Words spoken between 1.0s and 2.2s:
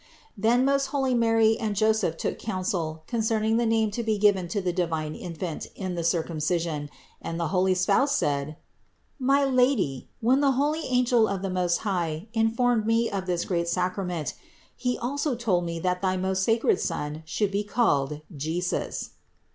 Mary and Joseph